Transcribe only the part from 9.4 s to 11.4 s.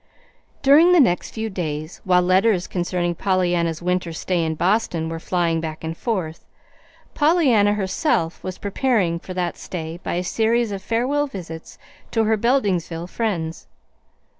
stay by a series of farewell